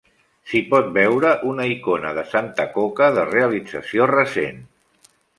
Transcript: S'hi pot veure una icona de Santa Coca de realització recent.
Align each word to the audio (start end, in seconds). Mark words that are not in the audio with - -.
S'hi 0.51 0.59
pot 0.69 0.87
veure 0.93 1.33
una 1.49 1.67
icona 1.73 2.13
de 2.19 2.23
Santa 2.31 2.65
Coca 2.77 3.09
de 3.17 3.25
realització 3.33 4.07
recent. 4.13 4.65